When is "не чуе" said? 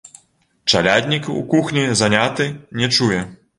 2.83-3.25